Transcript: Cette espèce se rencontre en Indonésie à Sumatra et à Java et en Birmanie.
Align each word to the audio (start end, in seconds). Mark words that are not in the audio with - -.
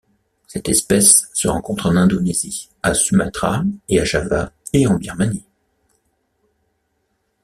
Cette 0.47 0.67
espèce 0.67 1.29
se 1.35 1.47
rencontre 1.47 1.85
en 1.85 1.95
Indonésie 1.95 2.69
à 2.81 2.95
Sumatra 2.95 3.61
et 3.87 3.99
à 3.99 4.03
Java 4.03 4.51
et 4.73 4.87
en 4.87 4.95
Birmanie. 4.97 5.43